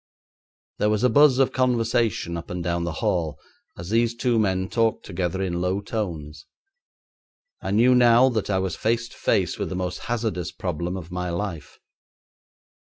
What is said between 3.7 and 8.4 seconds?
as these two men talked together in low tones. I knew now